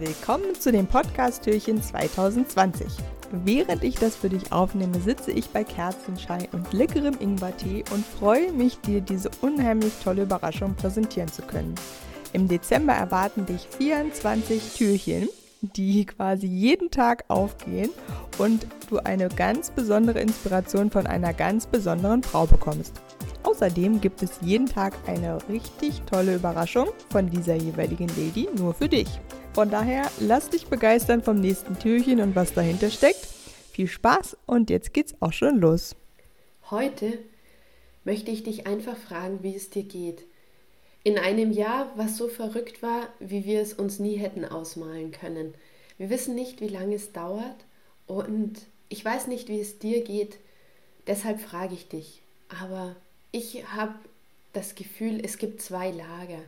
Willkommen 0.00 0.56
zu 0.58 0.72
dem 0.72 0.88
Podcast-Türchen 0.88 1.80
2020. 1.80 2.88
Während 3.44 3.84
ich 3.84 3.94
das 3.94 4.16
für 4.16 4.28
dich 4.28 4.50
aufnehme, 4.50 4.98
sitze 4.98 5.30
ich 5.30 5.50
bei 5.50 5.62
Kerzenschein 5.62 6.48
und 6.50 6.72
leckerem 6.72 7.16
Ingwertee 7.20 7.84
und 7.92 8.04
freue 8.04 8.52
mich, 8.52 8.80
dir 8.80 9.00
diese 9.00 9.30
unheimlich 9.40 9.92
tolle 10.02 10.22
Überraschung 10.22 10.74
präsentieren 10.74 11.28
zu 11.28 11.42
können. 11.42 11.76
Im 12.32 12.48
Dezember 12.48 12.92
erwarten 12.92 13.46
dich 13.46 13.68
24 13.78 14.74
Türchen, 14.74 15.28
die 15.60 16.04
quasi 16.06 16.48
jeden 16.48 16.90
Tag 16.90 17.24
aufgehen 17.28 17.90
und 18.38 18.66
du 18.90 18.98
eine 18.98 19.28
ganz 19.28 19.70
besondere 19.70 20.18
Inspiration 20.18 20.90
von 20.90 21.06
einer 21.06 21.32
ganz 21.32 21.68
besonderen 21.68 22.24
Frau 22.24 22.46
bekommst. 22.46 23.00
Außerdem 23.44 24.00
gibt 24.00 24.24
es 24.24 24.40
jeden 24.40 24.66
Tag 24.66 24.94
eine 25.06 25.38
richtig 25.48 26.02
tolle 26.10 26.34
Überraschung 26.34 26.88
von 27.10 27.30
dieser 27.30 27.54
jeweiligen 27.54 28.08
Lady 28.08 28.48
nur 28.56 28.74
für 28.74 28.88
dich. 28.88 29.20
Von 29.54 29.70
daher 29.70 30.10
lass 30.18 30.50
dich 30.50 30.66
begeistern 30.66 31.22
vom 31.22 31.40
nächsten 31.40 31.78
Türchen 31.78 32.20
und 32.20 32.34
was 32.34 32.54
dahinter 32.54 32.90
steckt. 32.90 33.24
Viel 33.70 33.86
Spaß 33.86 34.36
und 34.46 34.68
jetzt 34.68 34.92
geht's 34.92 35.14
auch 35.20 35.32
schon 35.32 35.60
los. 35.60 35.94
Heute 36.72 37.18
möchte 38.02 38.32
ich 38.32 38.42
dich 38.42 38.66
einfach 38.66 38.96
fragen, 38.96 39.44
wie 39.44 39.54
es 39.54 39.70
dir 39.70 39.84
geht. 39.84 40.24
In 41.04 41.18
einem 41.18 41.52
Jahr, 41.52 41.92
was 41.94 42.16
so 42.16 42.26
verrückt 42.26 42.82
war, 42.82 43.06
wie 43.20 43.44
wir 43.44 43.60
es 43.60 43.74
uns 43.74 44.00
nie 44.00 44.16
hätten 44.16 44.44
ausmalen 44.44 45.12
können. 45.12 45.54
Wir 45.98 46.10
wissen 46.10 46.34
nicht, 46.34 46.60
wie 46.60 46.66
lange 46.66 46.96
es 46.96 47.12
dauert 47.12 47.64
und 48.08 48.60
ich 48.88 49.04
weiß 49.04 49.28
nicht, 49.28 49.48
wie 49.48 49.60
es 49.60 49.78
dir 49.78 50.02
geht. 50.02 50.36
Deshalb 51.06 51.40
frage 51.40 51.74
ich 51.74 51.88
dich. 51.88 52.22
Aber 52.48 52.96
ich 53.30 53.64
habe 53.68 53.94
das 54.52 54.74
Gefühl, 54.74 55.20
es 55.24 55.38
gibt 55.38 55.62
zwei 55.62 55.92
Lager. 55.92 56.40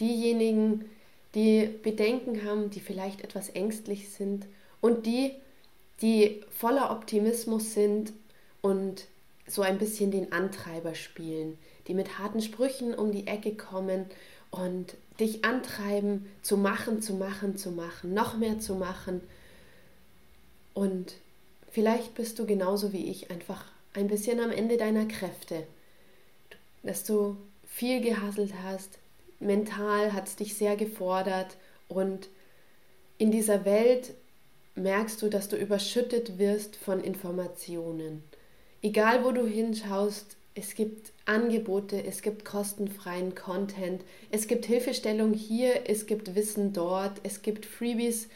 Diejenigen, 0.00 0.80
die 0.80 1.01
Bedenken 1.32 2.44
haben, 2.44 2.70
die 2.70 2.80
vielleicht 2.80 3.22
etwas 3.22 3.48
ängstlich 3.50 4.10
sind 4.10 4.46
und 4.80 5.06
die, 5.06 5.32
die 6.00 6.42
voller 6.50 6.90
Optimismus 6.90 7.72
sind 7.72 8.12
und 8.60 9.06
so 9.46 9.62
ein 9.62 9.78
bisschen 9.78 10.10
den 10.10 10.32
Antreiber 10.32 10.94
spielen, 10.94 11.58
die 11.86 11.94
mit 11.94 12.18
harten 12.18 12.40
Sprüchen 12.40 12.94
um 12.94 13.12
die 13.12 13.26
Ecke 13.26 13.54
kommen 13.54 14.06
und 14.50 14.94
dich 15.18 15.44
antreiben, 15.44 16.26
zu 16.42 16.56
machen, 16.56 17.00
zu 17.00 17.14
machen, 17.14 17.56
zu 17.56 17.70
machen, 17.70 18.14
noch 18.14 18.36
mehr 18.36 18.60
zu 18.60 18.74
machen. 18.74 19.20
Und 20.74 21.14
vielleicht 21.70 22.14
bist 22.14 22.38
du 22.38 22.46
genauso 22.46 22.92
wie 22.92 23.10
ich 23.10 23.30
einfach 23.30 23.64
ein 23.94 24.08
bisschen 24.08 24.40
am 24.40 24.50
Ende 24.50 24.76
deiner 24.76 25.06
Kräfte 25.06 25.64
dass 26.82 27.04
du 27.04 27.36
viel 27.66 28.00
gehasselt 28.00 28.52
hast, 28.62 28.98
mental 29.42 30.12
hat 30.12 30.28
es 30.28 30.36
dich 30.36 30.54
sehr 30.54 30.76
gefordert 30.76 31.56
und 31.88 32.28
in 33.18 33.30
dieser 33.30 33.64
Welt 33.64 34.14
merkst 34.74 35.20
du, 35.22 35.28
dass 35.28 35.48
du 35.48 35.56
überschüttet 35.56 36.38
wirst 36.38 36.76
von 36.76 37.02
Informationen. 37.02 38.22
Egal 38.82 39.24
wo 39.24 39.30
du 39.30 39.46
hinschaust, 39.46 40.36
es 40.54 40.74
gibt 40.74 41.12
Angebote, 41.24 42.04
es 42.04 42.20
gibt 42.20 42.44
kostenfreien 42.44 43.34
Content, 43.34 44.02
es 44.30 44.46
gibt 44.46 44.66
Hilfestellung 44.66 45.34
hier, 45.34 45.88
es 45.88 46.06
gibt 46.06 46.34
Wissen 46.34 46.72
dort, 46.72 47.20
es 47.22 47.42
gibt 47.42 47.64
Freebies 47.64 48.28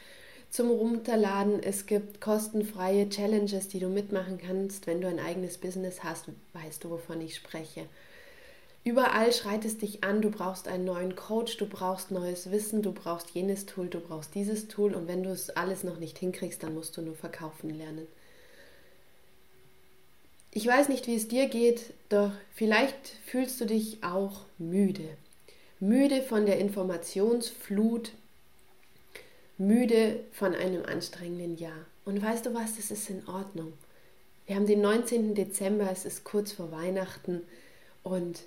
zum 0.48 0.70
Runterladen, 0.70 1.62
es 1.62 1.86
gibt 1.86 2.20
kostenfreie 2.20 3.08
Challenges, 3.08 3.68
die 3.68 3.80
du 3.80 3.88
mitmachen 3.88 4.38
kannst. 4.38 4.86
Wenn 4.86 5.00
du 5.00 5.08
ein 5.08 5.20
eigenes 5.20 5.58
Business 5.58 6.04
hast, 6.04 6.26
weißt 6.52 6.84
du, 6.84 6.90
wovon 6.90 7.20
ich 7.20 7.34
spreche. 7.34 7.86
Überall 8.86 9.32
schreit 9.32 9.64
es 9.64 9.78
dich 9.78 10.04
an, 10.04 10.22
du 10.22 10.30
brauchst 10.30 10.68
einen 10.68 10.84
neuen 10.84 11.16
Coach, 11.16 11.56
du 11.56 11.66
brauchst 11.66 12.12
neues 12.12 12.52
Wissen, 12.52 12.82
du 12.82 12.92
brauchst 12.92 13.30
jenes 13.30 13.66
Tool, 13.66 13.88
du 13.88 13.98
brauchst 13.98 14.36
dieses 14.36 14.68
Tool 14.68 14.94
und 14.94 15.08
wenn 15.08 15.24
du 15.24 15.30
es 15.30 15.50
alles 15.50 15.82
noch 15.82 15.98
nicht 15.98 16.16
hinkriegst, 16.18 16.62
dann 16.62 16.72
musst 16.72 16.96
du 16.96 17.02
nur 17.02 17.16
verkaufen 17.16 17.70
lernen. 17.70 18.06
Ich 20.52 20.68
weiß 20.68 20.88
nicht, 20.88 21.08
wie 21.08 21.16
es 21.16 21.26
dir 21.26 21.48
geht, 21.48 21.94
doch 22.10 22.30
vielleicht 22.54 23.08
fühlst 23.26 23.60
du 23.60 23.64
dich 23.64 24.04
auch 24.04 24.42
müde. 24.56 25.08
Müde 25.80 26.22
von 26.22 26.46
der 26.46 26.60
Informationsflut, 26.60 28.12
müde 29.58 30.20
von 30.30 30.54
einem 30.54 30.84
anstrengenden 30.84 31.56
Jahr. 31.56 31.86
Und 32.04 32.22
weißt 32.22 32.46
du 32.46 32.54
was, 32.54 32.76
das 32.76 32.92
ist 32.92 33.10
in 33.10 33.26
Ordnung. 33.26 33.72
Wir 34.46 34.54
haben 34.54 34.68
den 34.68 34.80
19. 34.80 35.34
Dezember, 35.34 35.90
es 35.90 36.04
ist 36.04 36.22
kurz 36.22 36.52
vor 36.52 36.70
Weihnachten 36.70 37.42
und 38.04 38.44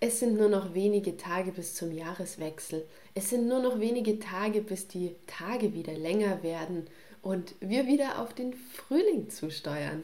es 0.00 0.18
sind 0.18 0.38
nur 0.38 0.48
noch 0.48 0.72
wenige 0.72 1.18
Tage 1.18 1.52
bis 1.52 1.74
zum 1.74 1.92
Jahreswechsel. 1.92 2.86
Es 3.14 3.28
sind 3.28 3.46
nur 3.46 3.60
noch 3.60 3.80
wenige 3.80 4.18
Tage, 4.18 4.62
bis 4.62 4.88
die 4.88 5.14
Tage 5.26 5.74
wieder 5.74 5.92
länger 5.92 6.42
werden 6.42 6.86
und 7.20 7.54
wir 7.60 7.86
wieder 7.86 8.18
auf 8.18 8.32
den 8.32 8.54
Frühling 8.54 9.28
zusteuern. 9.28 10.02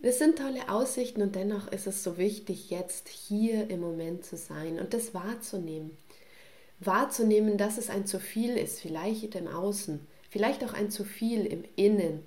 Das 0.00 0.18
sind 0.18 0.38
tolle 0.38 0.68
Aussichten 0.70 1.22
und 1.22 1.34
dennoch 1.34 1.70
ist 1.72 1.88
es 1.88 2.04
so 2.04 2.18
wichtig, 2.18 2.70
jetzt 2.70 3.08
hier 3.08 3.68
im 3.68 3.80
Moment 3.80 4.24
zu 4.24 4.36
sein 4.36 4.78
und 4.78 4.94
das 4.94 5.12
wahrzunehmen. 5.12 5.96
Wahrzunehmen, 6.78 7.58
dass 7.58 7.78
es 7.78 7.90
ein 7.90 8.06
zu 8.06 8.20
viel 8.20 8.56
ist, 8.56 8.80
vielleicht 8.80 9.34
im 9.34 9.48
Außen, 9.48 10.06
vielleicht 10.30 10.64
auch 10.64 10.72
ein 10.72 10.90
zu 10.90 11.04
viel 11.04 11.44
im 11.44 11.64
Innen, 11.74 12.22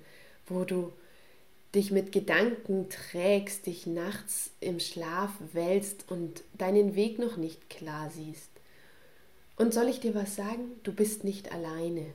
wo 0.46 0.64
du 0.64 0.92
dich 1.74 1.90
mit 1.90 2.12
Gedanken 2.12 2.88
trägst, 2.88 3.66
dich 3.66 3.86
nachts 3.86 4.50
im 4.60 4.80
Schlaf 4.80 5.30
wälzt 5.52 6.10
und 6.10 6.42
deinen 6.56 6.94
Weg 6.94 7.18
noch 7.18 7.36
nicht 7.36 7.68
klar 7.68 8.10
siehst. 8.10 8.50
Und 9.56 9.72
soll 9.72 9.88
ich 9.88 10.00
dir 10.00 10.14
was 10.14 10.36
sagen? 10.36 10.72
Du 10.82 10.92
bist 10.92 11.24
nicht 11.24 11.52
alleine. 11.52 12.06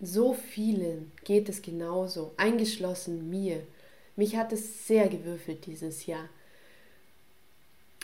So 0.00 0.34
vielen 0.34 1.12
geht 1.24 1.48
es 1.48 1.62
genauso, 1.62 2.32
eingeschlossen 2.36 3.30
mir. 3.30 3.62
Mich 4.16 4.36
hat 4.36 4.52
es 4.52 4.86
sehr 4.86 5.08
gewürfelt 5.08 5.66
dieses 5.66 6.06
Jahr. 6.06 6.28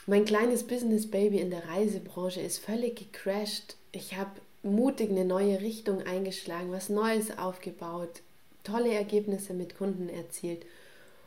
Mein 0.06 0.24
kleines 0.24 0.64
Business 0.64 1.10
Baby 1.10 1.38
in 1.38 1.50
der 1.50 1.68
Reisebranche 1.68 2.40
ist 2.40 2.58
völlig 2.58 2.96
gecrashed. 2.96 3.76
Ich 3.92 4.16
habe 4.16 4.30
mutig 4.62 5.10
eine 5.10 5.24
neue 5.24 5.60
Richtung 5.60 6.02
eingeschlagen, 6.02 6.72
was 6.72 6.88
Neues 6.88 7.36
aufgebaut, 7.36 8.22
tolle 8.70 8.92
Ergebnisse 8.92 9.54
mit 9.54 9.76
Kunden 9.76 10.08
erzielt. 10.08 10.64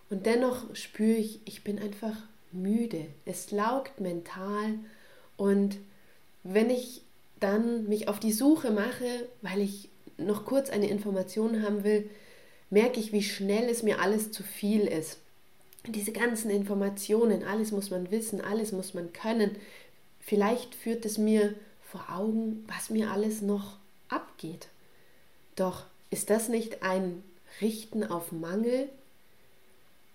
Und 0.09 0.25
dennoch 0.25 0.75
spüre 0.75 1.17
ich, 1.17 1.39
ich 1.45 1.63
bin 1.63 1.79
einfach 1.79 2.15
müde. 2.51 3.05
Es 3.25 3.51
laugt 3.51 3.99
mental. 3.99 4.75
Und 5.37 5.77
wenn 6.43 6.69
ich 6.69 7.03
dann 7.39 7.87
mich 7.87 8.07
auf 8.07 8.19
die 8.19 8.33
Suche 8.33 8.71
mache, 8.71 9.27
weil 9.41 9.61
ich 9.61 9.89
noch 10.17 10.45
kurz 10.45 10.69
eine 10.69 10.89
Information 10.89 11.63
haben 11.63 11.83
will, 11.83 12.09
merke 12.69 12.99
ich, 12.99 13.11
wie 13.11 13.23
schnell 13.23 13.69
es 13.69 13.83
mir 13.83 13.99
alles 13.99 14.31
zu 14.31 14.43
viel 14.43 14.81
ist. 14.81 15.17
Diese 15.87 16.11
ganzen 16.11 16.51
Informationen, 16.51 17.43
alles 17.43 17.71
muss 17.71 17.89
man 17.89 18.11
wissen, 18.11 18.41
alles 18.41 18.71
muss 18.71 18.93
man 18.93 19.13
können. 19.13 19.55
Vielleicht 20.19 20.75
führt 20.75 21.05
es 21.05 21.17
mir 21.17 21.55
vor 21.81 22.05
Augen, 22.09 22.63
was 22.67 22.89
mir 22.89 23.11
alles 23.11 23.41
noch 23.41 23.77
abgeht. 24.07 24.67
Doch 25.55 25.85
ist 26.11 26.29
das 26.29 26.49
nicht 26.49 26.83
ein 26.83 27.23
Richten 27.59 28.03
auf 28.03 28.31
Mangel? 28.31 28.89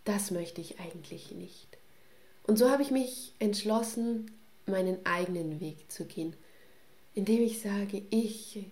Das 0.04 0.30
möchte 0.30 0.60
ich 0.60 0.78
eigentlich 0.80 1.32
nicht. 1.32 1.76
Und 2.44 2.58
so 2.58 2.70
habe 2.70 2.82
ich 2.82 2.90
mich 2.90 3.34
entschlossen, 3.38 4.30
meinen 4.66 5.04
eigenen 5.04 5.60
Weg 5.60 5.90
zu 5.90 6.04
gehen, 6.04 6.34
indem 7.14 7.42
ich 7.42 7.60
sage, 7.60 8.02
ich, 8.10 8.66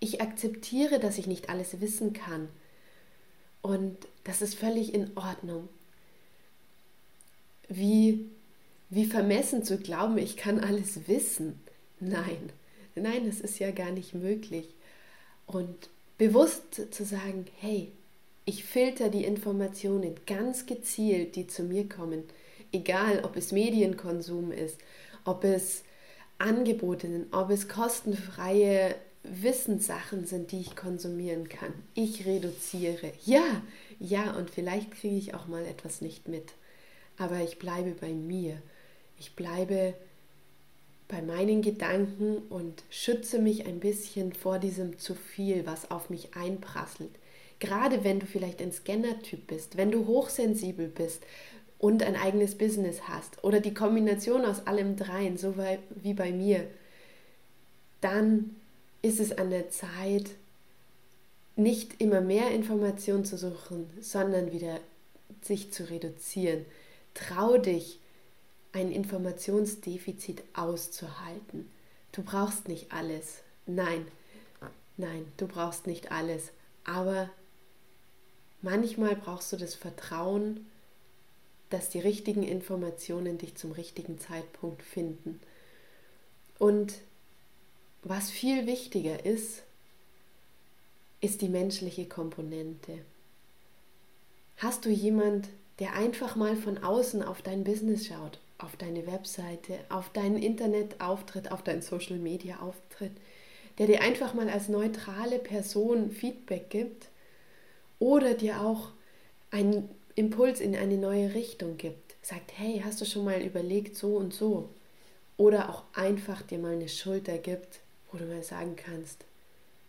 ich 0.00 0.20
akzeptiere, 0.20 0.98
dass 0.98 1.18
ich 1.18 1.26
nicht 1.26 1.48
alles 1.48 1.80
wissen 1.80 2.12
kann. 2.12 2.48
Und 3.62 3.96
das 4.24 4.42
ist 4.42 4.54
völlig 4.54 4.92
in 4.92 5.16
Ordnung. 5.16 5.68
Wie, 7.68 8.28
wie 8.90 9.06
vermessen 9.06 9.64
zu 9.64 9.78
glauben, 9.78 10.18
ich 10.18 10.36
kann 10.36 10.60
alles 10.60 11.08
wissen. 11.08 11.58
Nein, 12.00 12.52
nein, 12.94 13.24
das 13.26 13.40
ist 13.40 13.58
ja 13.58 13.70
gar 13.70 13.90
nicht 13.90 14.14
möglich. 14.14 14.68
Und 15.46 15.88
bewusst 16.18 16.92
zu 16.92 17.04
sagen, 17.04 17.46
hey, 17.60 17.92
ich 18.44 18.64
filter 18.64 19.08
die 19.08 19.24
Informationen 19.24 20.14
ganz 20.26 20.66
gezielt, 20.66 21.36
die 21.36 21.46
zu 21.46 21.62
mir 21.62 21.88
kommen, 21.88 22.24
egal 22.72 23.24
ob 23.24 23.36
es 23.36 23.52
Medienkonsum 23.52 24.52
ist, 24.52 24.78
ob 25.24 25.44
es 25.44 25.82
Angebote 26.38 27.08
sind, 27.08 27.32
ob 27.32 27.50
es 27.50 27.68
kostenfreie 27.68 28.94
Wissenssachen 29.22 30.26
sind, 30.26 30.52
die 30.52 30.60
ich 30.60 30.76
konsumieren 30.76 31.48
kann. 31.48 31.72
Ich 31.94 32.26
reduziere. 32.26 33.12
Ja, 33.24 33.62
ja, 33.98 34.36
und 34.36 34.50
vielleicht 34.50 34.90
kriege 34.90 35.16
ich 35.16 35.34
auch 35.34 35.46
mal 35.46 35.64
etwas 35.64 36.02
nicht 36.02 36.28
mit. 36.28 36.52
Aber 37.16 37.40
ich 37.40 37.58
bleibe 37.58 37.92
bei 37.92 38.10
mir. 38.10 38.60
Ich 39.18 39.34
bleibe 39.34 39.94
bei 41.14 41.22
meinen 41.22 41.62
Gedanken 41.62 42.38
und 42.50 42.82
schütze 42.90 43.38
mich 43.38 43.66
ein 43.66 43.78
bisschen 43.78 44.32
vor 44.32 44.58
diesem 44.58 44.98
zu 44.98 45.14
viel, 45.14 45.64
was 45.64 45.92
auf 45.92 46.10
mich 46.10 46.34
einprasselt. 46.34 47.12
Gerade 47.60 48.02
wenn 48.02 48.18
du 48.18 48.26
vielleicht 48.26 48.60
ein 48.60 48.72
Scanner-Typ 48.72 49.46
bist, 49.46 49.76
wenn 49.76 49.92
du 49.92 50.06
hochsensibel 50.08 50.88
bist 50.88 51.22
und 51.78 52.02
ein 52.02 52.16
eigenes 52.16 52.56
Business 52.56 53.02
hast 53.06 53.44
oder 53.44 53.60
die 53.60 53.74
Kombination 53.74 54.44
aus 54.44 54.66
allem 54.66 54.96
dreien, 54.96 55.38
so 55.38 55.54
wie 56.02 56.14
bei 56.14 56.32
mir, 56.32 56.66
dann 58.00 58.56
ist 59.00 59.20
es 59.20 59.30
an 59.38 59.50
der 59.50 59.70
Zeit, 59.70 60.30
nicht 61.54 62.00
immer 62.00 62.22
mehr 62.22 62.50
Informationen 62.50 63.24
zu 63.24 63.38
suchen, 63.38 63.88
sondern 64.00 64.50
wieder 64.50 64.80
sich 65.42 65.72
zu 65.72 65.88
reduzieren. 65.88 66.64
Trau 67.14 67.56
dich, 67.56 68.00
ein 68.74 68.90
Informationsdefizit 68.90 70.42
auszuhalten. 70.52 71.70
Du 72.12 72.22
brauchst 72.22 72.68
nicht 72.68 72.92
alles. 72.92 73.38
Nein, 73.66 74.06
nein, 74.96 75.32
du 75.36 75.46
brauchst 75.46 75.86
nicht 75.86 76.10
alles. 76.10 76.50
Aber 76.82 77.30
manchmal 78.62 79.14
brauchst 79.14 79.52
du 79.52 79.56
das 79.56 79.76
Vertrauen, 79.76 80.66
dass 81.70 81.88
die 81.88 82.00
richtigen 82.00 82.42
Informationen 82.42 83.38
dich 83.38 83.54
zum 83.54 83.72
richtigen 83.72 84.18
Zeitpunkt 84.18 84.82
finden. 84.82 85.40
Und 86.58 86.94
was 88.02 88.30
viel 88.30 88.66
wichtiger 88.66 89.24
ist, 89.24 89.62
ist 91.20 91.42
die 91.42 91.48
menschliche 91.48 92.06
Komponente. 92.06 92.98
Hast 94.56 94.84
du 94.84 94.90
jemand, 94.90 95.48
der 95.78 95.94
einfach 95.94 96.34
mal 96.36 96.56
von 96.56 96.78
außen 96.78 97.22
auf 97.22 97.40
dein 97.40 97.64
Business 97.64 98.06
schaut, 98.06 98.40
auf 98.64 98.76
deine 98.76 99.06
Webseite, 99.06 99.78
auf 99.90 100.10
deinen 100.10 100.42
Internetauftritt, 100.42 101.52
auf 101.52 101.62
deinen 101.62 101.82
Social 101.82 102.16
Media 102.16 102.60
Auftritt, 102.60 103.12
der 103.78 103.86
dir 103.86 104.02
einfach 104.02 104.34
mal 104.34 104.48
als 104.48 104.68
neutrale 104.68 105.38
Person 105.38 106.10
Feedback 106.10 106.70
gibt 106.70 107.08
oder 107.98 108.34
dir 108.34 108.62
auch 108.62 108.90
einen 109.50 109.88
Impuls 110.14 110.60
in 110.60 110.74
eine 110.76 110.96
neue 110.96 111.34
Richtung 111.34 111.76
gibt. 111.76 112.16
Sagt, 112.22 112.52
hey, 112.56 112.82
hast 112.84 113.00
du 113.00 113.04
schon 113.04 113.24
mal 113.24 113.42
überlegt 113.42 113.96
so 113.96 114.16
und 114.16 114.32
so? 114.32 114.70
Oder 115.36 115.68
auch 115.68 115.82
einfach 115.92 116.42
dir 116.42 116.58
mal 116.58 116.72
eine 116.72 116.88
Schulter 116.88 117.38
gibt, 117.38 117.80
wo 118.10 118.18
du 118.18 118.24
mal 118.24 118.42
sagen 118.42 118.76
kannst, 118.76 119.24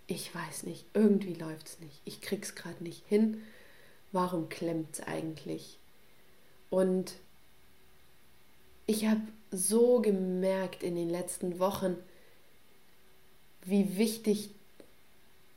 ich 0.07 0.33
weiß 0.35 0.63
nicht, 0.63 0.85
irgendwie 0.93 1.33
läuft 1.33 1.67
es 1.67 1.79
nicht, 1.79 2.01
ich 2.05 2.21
krieg's 2.21 2.55
gerade 2.55 2.83
nicht 2.83 3.03
hin, 3.07 3.41
warum 4.11 4.49
klemmt 4.49 4.93
es 4.93 5.01
eigentlich? 5.01 5.79
Und 6.69 7.13
ich 8.87 9.07
habe 9.07 9.21
so 9.51 10.01
gemerkt 10.01 10.83
in 10.83 10.95
den 10.95 11.09
letzten 11.09 11.59
Wochen, 11.59 11.95
wie 13.63 13.97
wichtig 13.97 14.49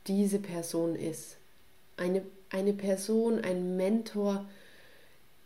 diese 0.07 0.39
Person 0.39 0.95
ist. 0.95 1.37
Eine, 1.97 2.23
eine 2.49 2.73
Person, 2.73 3.39
ein 3.39 3.77
Mentor, 3.77 4.49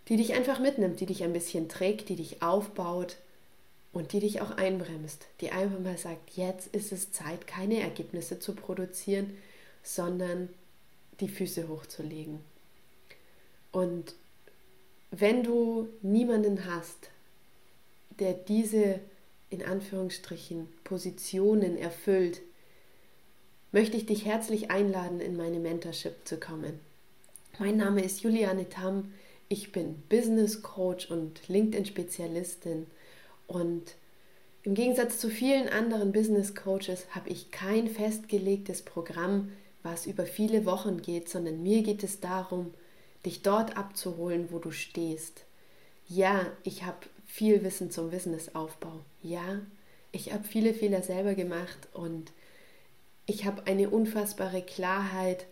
die 0.08 0.18
dich 0.18 0.34
einfach 0.34 0.60
mitnimmt, 0.60 1.00
die 1.00 1.06
dich 1.06 1.24
ein 1.24 1.34
bisschen 1.34 1.68
trägt, 1.68 2.10
die 2.10 2.16
dich 2.16 2.42
aufbaut 2.42 3.18
und 3.92 4.14
die 4.14 4.20
dich 4.20 4.42
auch 4.42 4.52
einbremst, 4.52 5.26
die 5.42 5.52
einfach 5.52 5.80
mal 5.80 5.98
sagt, 5.98 6.32
jetzt 6.32 6.68
ist 6.76 6.92
es 6.92 7.12
Zeit, 7.12 7.48
keine 7.48 7.80
Ergebnisse 7.80 8.40
zu 8.40 8.54
produzieren, 8.54 9.36
sondern 9.82 10.50
die 11.20 11.28
Füße 11.28 11.68
hochzulegen. 11.68 12.40
Und 13.72 14.16
wenn 15.12 15.44
du 15.44 15.90
niemanden 16.02 16.66
hast, 16.66 17.10
der 18.19 18.33
diese 18.33 19.00
in 19.50 19.63
Anführungsstrichen 19.63 20.68
Positionen 20.83 21.77
erfüllt, 21.77 22.42
möchte 23.71 23.98
ich 23.98 24.06
dich 24.06 24.25
herzlich 24.25 24.71
einladen, 24.71 25.19
in 25.19 25.36
meine 25.36 25.60
Mentorship 25.60 26.15
zu 26.25 26.39
kommen. 26.39 26.80
Mein 27.60 27.77
Name 27.77 28.04
ist 28.04 28.21
Juliane 28.21 28.69
Tamm, 28.69 29.13
ich 29.50 29.71
bin 29.71 30.01
Business 30.10 30.63
Coach 30.63 31.12
und 31.12 31.48
LinkedIn-Spezialistin 31.48 32.88
und 33.48 33.95
im 34.63 34.75
Gegensatz 34.75 35.19
zu 35.19 35.30
vielen 35.30 35.68
anderen 35.68 36.13
Business 36.13 36.56
Coaches 36.56 37.06
habe 37.12 37.30
ich 37.30 37.51
kein 37.51 37.88
festgelegtes 37.89 38.81
Programm, 38.81 39.51
was 39.83 40.06
über 40.07 40.25
viele 40.25 40.65
Wochen 40.65 41.01
geht, 41.01 41.27
sondern 41.27 41.62
mir 41.62 41.83
geht 41.83 42.04
es 42.04 42.21
darum, 42.21 42.74
dich 43.25 43.42
dort 43.42 43.75
abzuholen, 43.75 44.48
wo 44.51 44.60
du 44.60 44.71
stehst. 44.71 45.44
Ja, 46.08 46.46
ich 46.64 46.84
habe 46.84 46.98
viel 47.26 47.64
Wissen 47.64 47.92
zum 47.92 48.12
Businessaufbau. 48.12 49.00
Ja, 49.22 49.62
ich 50.12 50.34
habe 50.34 50.44
viele 50.44 50.74
Fehler 50.74 51.02
selber 51.02 51.34
gemacht 51.34 51.88
und 51.94 52.32
ich 53.26 53.46
habe 53.46 53.66
eine 53.68 53.90
unfassbare 53.90 54.62
Klarheit, 54.62 55.46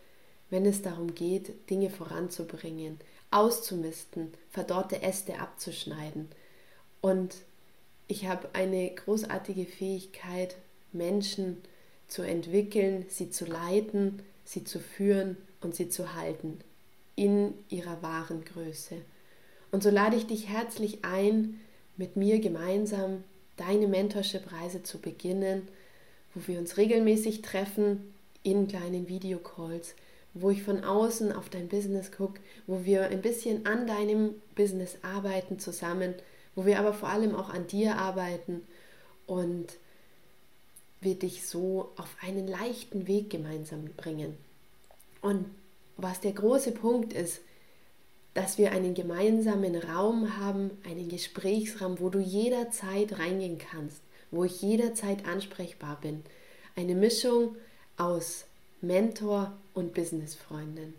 wenn 0.50 0.65
es 0.65 0.81
darum 0.81 1.15
geht, 1.15 1.69
Dinge 1.69 1.89
voranzubringen, 1.89 3.00
auszumisten, 3.31 4.33
verdorrte 4.50 5.01
Äste 5.01 5.39
abzuschneiden. 5.39 6.27
Und 7.00 7.36
ich 8.07 8.27
habe 8.27 8.50
eine 8.54 8.94
großartige 8.94 9.65
Fähigkeit, 9.65 10.57
Menschen 10.92 11.63
zu 12.09 12.24
entwickeln, 12.24 13.06
sie 13.07 13.30
zu 13.30 13.45
leiten, 13.45 14.21
sie 14.44 14.65
zu 14.65 14.80
führen 14.80 15.38
und 15.62 15.75
sie 15.75 15.88
zu 15.88 16.13
halten 16.13 16.59
in 17.15 17.54
ihrer 17.69 18.01
wahren 18.01 18.44
Größe. 18.44 18.97
Und 19.71 19.83
so 19.83 19.89
lade 19.89 20.15
ich 20.15 20.27
dich 20.27 20.50
herzlich 20.50 21.03
ein, 21.03 21.59
mit 21.97 22.15
mir 22.15 22.39
gemeinsam 22.39 23.23
deine 23.57 23.88
Mentorship-Reise 23.88 24.83
zu 24.83 25.00
beginnen, 25.00 25.68
wo 26.33 26.41
wir 26.47 26.59
uns 26.59 26.77
regelmäßig 26.77 27.41
treffen 27.41 28.13
in 28.44 28.68
kleinen 28.68 29.07
Videocalls, 29.07 29.95
wo 30.33 30.50
ich 30.50 30.63
von 30.63 30.83
außen 30.83 31.31
auf 31.31 31.50
dein 31.50 31.68
Business 31.68 32.12
gucke, 32.12 32.39
wo 32.68 32.85
wir 32.85 33.07
ein 33.07 33.21
bisschen 33.21 33.65
an 33.65 33.85
deinem 33.85 34.35
Business 34.56 34.97
arbeiten 35.01 35.59
zusammen, 35.59 36.15
wo 36.56 36.65
wir 36.65 36.79
aber 36.79 36.94
vor 36.94 37.09
allem 37.09 37.35
auch 37.35 37.50
an 37.50 37.68
dir 37.68 37.97
arbeiten 37.97 38.62
und 39.27 39.68
wir 41.01 41.15
dich 41.15 41.47
so 41.47 41.91
auf 41.97 42.15
einen 42.21 42.47
leichten 42.47 43.07
Weg 43.07 43.29
gemeinsam 43.29 43.85
bringen. 43.97 44.38
Und 45.21 45.45
was 45.97 46.19
der 46.19 46.31
große 46.31 46.71
Punkt 46.71 47.13
ist, 47.13 47.41
dass 48.33 48.57
wir 48.57 48.72
einen 48.72 48.94
gemeinsamen 48.94 49.75
Raum 49.75 50.38
haben, 50.38 50.72
einen 50.86 51.10
Gesprächsraum, 51.10 52.00
wo 52.00 52.10
du 52.10 52.19
jederzeit 52.19 53.19
reingehen 53.19 53.57
kannst, 53.57 54.01
wo 54.31 54.45
ich 54.45 54.62
jederzeit 54.62 55.28
ansprechbar 55.28 56.00
bin. 56.01 56.24
Eine 56.75 56.95
Mischung 56.95 57.56
aus 57.98 58.45
Mentor 58.81 59.51
und 59.74 59.94
Businessfreundin. 59.94 60.94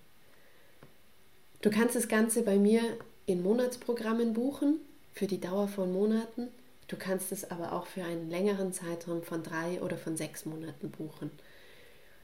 Du 1.63 1.71
kannst 1.71 1.97
das 1.97 2.09
Ganze 2.09 2.43
bei 2.43 2.59
mir 2.59 2.83
in 3.25 3.43
Monatsprogrammen 3.43 4.35
buchen 4.35 4.81
für 5.15 5.27
die 5.27 5.41
Dauer 5.41 5.69
von 5.69 5.93
Monaten. 5.93 6.49
Du 6.89 6.97
kannst 6.97 7.33
es 7.33 7.51
aber 7.51 7.73
auch 7.73 7.87
für 7.87 8.05
einen 8.05 8.29
längeren 8.31 8.73
Zeitraum 8.73 9.23
von 9.23 9.43
drei 9.43 9.81
oder 9.81 9.97
von 9.97 10.17
sechs 10.17 10.45
Monaten 10.45 10.91
buchen. 10.91 11.31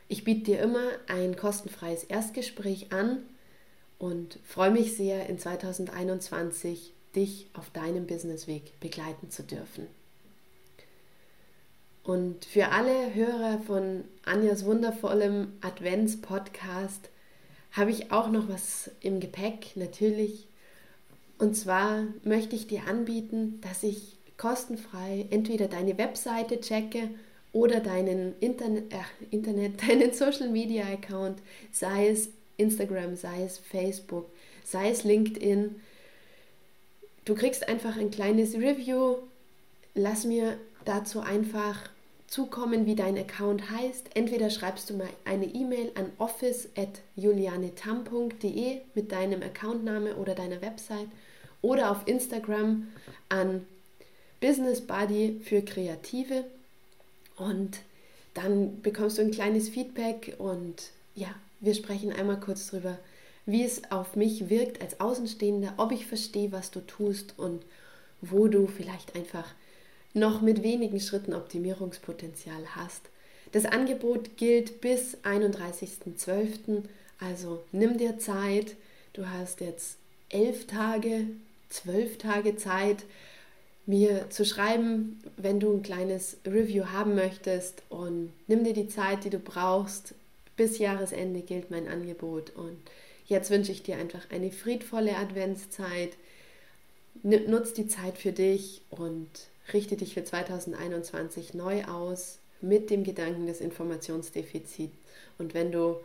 Ich 0.09 0.25
biete 0.25 0.53
dir 0.53 0.61
immer 0.61 0.91
ein 1.07 1.37
kostenfreies 1.37 2.05
Erstgespräch 2.05 2.93
an, 2.93 3.23
und 3.99 4.39
freue 4.45 4.71
mich 4.71 4.97
sehr, 4.97 5.29
in 5.29 5.39
2021 5.39 6.93
dich 7.17 7.49
auf 7.55 7.71
deinem 7.71 8.07
Businessweg 8.07 8.79
begleiten 8.81 9.31
zu 9.31 9.43
dürfen. 9.43 9.87
Und 12.05 12.45
für 12.45 12.69
alle 12.69 13.15
Hörer 13.15 13.61
von 13.67 14.05
Anjas 14.25 14.65
wundervollem 14.65 15.53
Advents-Podcast 15.61 17.11
habe 17.73 17.91
ich 17.91 18.13
auch 18.13 18.31
noch 18.31 18.49
was 18.49 18.91
im 19.01 19.21
Gepäck, 19.21 19.77
natürlich. 19.77 20.47
Und 21.39 21.55
zwar 21.55 22.05
möchte 22.25 22.57
ich 22.57 22.67
dir 22.67 22.85
anbieten, 22.89 23.61
dass 23.61 23.83
ich 23.83 24.17
kostenfrei 24.39 25.27
entweder 25.31 25.69
deine 25.69 25.99
Webseite 25.99 26.61
checke 26.61 27.11
oder 27.53 27.81
deinen 27.81 28.39
Internet, 28.41 28.93
äh, 28.93 29.27
Internet 29.31 29.83
deinen 29.89 30.13
Social 30.13 30.49
Media 30.49 30.87
Account, 30.87 31.41
sei 31.73 32.09
es 32.09 32.31
Instagram, 32.59 33.17
sei 33.17 33.45
es 33.45 33.57
Facebook, 33.59 34.27
sei 34.65 34.91
es 34.91 35.05
LinkedIn. 35.05 35.77
Du 37.25 37.35
kriegst 37.35 37.67
einfach 37.69 37.97
ein 37.97 38.11
kleines 38.11 38.53
Review. 38.55 39.17
Lass 39.95 40.25
mir 40.25 40.59
dazu 40.85 41.21
einfach 41.21 41.89
zukommen, 42.27 42.85
wie 42.87 42.95
dein 42.95 43.17
Account 43.17 43.71
heißt. 43.71 44.11
Entweder 44.15 44.51
schreibst 44.51 44.91
du 44.91 44.95
mal 44.95 45.09
eine 45.25 45.47
E-Mail 45.47 45.93
an 45.95 46.13
office.julianetam.de 46.19 48.81
mit 48.95 49.11
deinem 49.11 49.43
Accountname 49.43 50.17
oder 50.17 50.35
deiner 50.35 50.61
Website 50.61 51.09
oder 51.63 51.91
auf 51.91 52.07
Instagram 52.07 52.89
an 53.29 53.67
Business 54.41 54.81
Buddy 54.81 55.41
für 55.43 55.63
Kreative 55.63 56.45
und 57.37 57.81
dann 58.35 58.81
bekommst 58.83 59.19
du 59.19 59.23
ein 59.23 59.33
kleines 59.33 59.69
Feedback 59.69 60.37
und 60.39 60.91
ja, 61.15 61.35
wir 61.61 61.75
sprechen 61.75 62.13
einmal 62.13 62.41
kurz 62.41 62.69
drüber, 62.69 62.99
wie 63.47 63.65
es 63.65 63.91
auf 63.91 64.15
mich 64.15 64.51
wirkt 64.51 64.83
als 64.83 65.01
Außenstehender, 65.01 65.75
ob 65.79 65.93
ich 65.93 66.07
verstehe, 66.07 66.53
was 66.53 66.71
du 66.71 66.81
tust 66.81 67.39
und 67.39 67.65
wo 68.21 68.49
du 68.49 68.67
vielleicht 68.67 69.17
einfach 69.17 69.47
noch 70.15 70.43
mit 70.43 70.63
wenigen 70.63 71.01
Schritten 71.01 71.35
Optimierungspotenzial 71.35 72.77
hast. 72.77 73.03
Das 73.53 73.65
Angebot 73.65 74.37
gilt 74.37 74.81
bis 74.81 75.17
31.12. 75.25 76.83
Also 77.21 77.63
nimm 77.73 77.97
dir 77.97 78.19
Zeit. 78.19 78.77
Du 79.13 79.29
hast 79.29 79.61
jetzt 79.61 79.97
elf 80.29 80.67
Tage, 80.67 81.25
zwölf 81.71 82.19
Tage 82.19 82.57
Zeit, 82.57 83.05
mir 83.87 84.29
zu 84.29 84.45
schreiben, 84.45 85.21
wenn 85.39 85.61
du 85.61 85.73
ein 85.73 85.83
kleines 85.83 86.37
Review 86.47 86.87
haben 86.93 87.15
möchtest 87.15 87.83
und 87.89 88.33
nimm 88.47 88.65
dir 88.65 88.75
die 88.75 88.89
Zeit, 88.89 89.25
die 89.25 89.31
du 89.31 89.39
brauchst. 89.39 90.15
Bis 90.59 90.79
Jahresende 90.79 91.43
gilt 91.43 91.71
mein 91.71 91.87
Angebot 91.87 92.51
und 92.51 92.77
jetzt 93.27 93.49
wünsche 93.49 93.71
ich 93.71 93.85
dir 93.85 93.97
einfach 93.97 94.29
eine 94.31 94.51
friedvolle 94.51 95.17
Adventszeit. 95.17 96.17
Nutz 97.23 97.73
die 97.73 97.87
Zeit 97.87 98.19
für 98.19 98.33
dich 98.33 98.83
und 98.91 99.29
richte 99.73 99.97
dich 99.97 100.15
für 100.15 100.25
2021 100.25 101.55
neu 101.55 101.85
aus 101.85 102.41
mit 102.61 102.91
dem 102.91 103.05
Gedanken 103.05 103.47
des 103.47 103.61
Informationsdefizits. 103.61 104.97
Und 105.39 105.55
wenn 105.55 105.71
du 105.71 105.97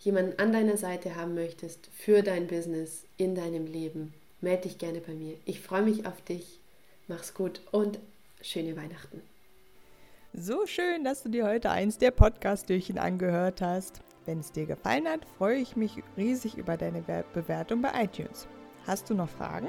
jemanden 0.00 0.38
an 0.38 0.52
deiner 0.52 0.76
Seite 0.76 1.16
haben 1.16 1.34
möchtest 1.34 1.88
für 1.96 2.22
dein 2.22 2.48
Business 2.48 3.04
in 3.16 3.34
deinem 3.34 3.66
Leben, 3.66 4.12
melde 4.42 4.68
dich 4.68 4.76
gerne 4.76 5.00
bei 5.00 5.14
mir. 5.14 5.38
Ich 5.46 5.60
freue 5.60 5.82
mich 5.82 6.04
auf 6.04 6.20
dich. 6.20 6.58
Mach's 7.08 7.32
gut 7.32 7.62
und 7.70 7.98
schöne 8.42 8.76
Weihnachten. 8.76 9.31
So 10.34 10.66
schön, 10.66 11.04
dass 11.04 11.22
du 11.22 11.28
dir 11.28 11.44
heute 11.44 11.70
eins 11.70 11.98
der 11.98 12.10
Podcast-Türchen 12.10 12.96
angehört 12.96 13.60
hast. 13.60 14.00
Wenn 14.24 14.38
es 14.38 14.50
dir 14.50 14.64
gefallen 14.64 15.06
hat, 15.06 15.26
freue 15.36 15.58
ich 15.58 15.76
mich 15.76 16.02
riesig 16.16 16.56
über 16.56 16.78
deine 16.78 17.04
Bewertung 17.34 17.82
bei 17.82 17.90
iTunes. 18.04 18.48
Hast 18.86 19.10
du 19.10 19.14
noch 19.14 19.28
Fragen? 19.28 19.68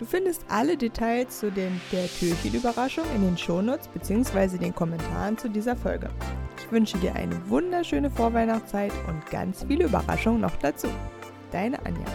Du 0.00 0.04
findest 0.04 0.44
alle 0.48 0.76
Details 0.76 1.38
zu 1.38 1.52
den, 1.52 1.80
der 1.92 2.08
Türchen-Überraschung 2.08 3.04
in 3.14 3.22
den 3.22 3.38
Shownotes 3.38 3.86
bzw. 3.86 4.58
den 4.58 4.74
Kommentaren 4.74 5.38
zu 5.38 5.48
dieser 5.48 5.76
Folge. 5.76 6.10
Ich 6.58 6.72
wünsche 6.72 6.98
dir 6.98 7.14
eine 7.14 7.48
wunderschöne 7.48 8.10
Vorweihnachtszeit 8.10 8.92
und 9.06 9.24
ganz 9.30 9.62
viele 9.68 9.84
Überraschungen 9.84 10.40
noch 10.40 10.56
dazu. 10.56 10.88
Deine 11.52 11.78
Anja. 11.86 12.06